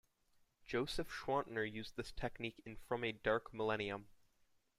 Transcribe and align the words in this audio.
Joseph 0.65 1.11
Schwantner 1.11 1.63
used 1.63 1.95
this 1.95 2.11
technique 2.11 2.59
in 2.65 2.75
"From 2.75 3.03
A 3.03 3.11
Dark 3.11 3.53
Millennium". 3.53 4.07